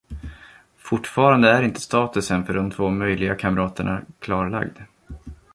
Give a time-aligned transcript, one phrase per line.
[0.77, 4.79] Fortfarande är inte statusen för de två möjliga kamraterna klarlagd.